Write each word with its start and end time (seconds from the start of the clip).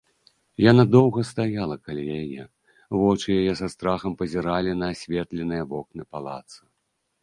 Яна 0.71 0.83
доўга 0.95 1.25
стаяла 1.31 1.75
каля 1.89 2.05
яе, 2.23 2.43
вочы 3.03 3.29
яе 3.39 3.53
са 3.63 3.67
страхам 3.75 4.11
пазіралі 4.25 4.71
на 4.85 4.93
асветленыя 4.99 5.63
вокны 5.77 6.03
палаца. 6.15 6.59